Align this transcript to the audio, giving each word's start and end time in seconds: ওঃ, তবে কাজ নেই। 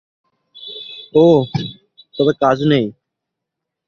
ওঃ, 1.15 1.41
তবে 2.15 2.31
কাজ 2.41 2.57
নেই। 2.71 2.85